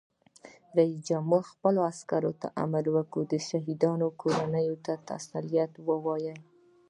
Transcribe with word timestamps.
رئیس 0.77 0.99
جمهور 1.09 1.43
خپلو 1.51 1.79
عسکرو 1.91 2.31
ته 2.41 2.47
امر 2.63 2.85
وکړ؛ 2.95 3.21
د 3.31 3.33
شهیدانو 3.47 4.07
کورنیو 4.21 4.75
ته 4.85 4.93
تسلیت 5.09 5.71
ووایئ! 5.87 6.35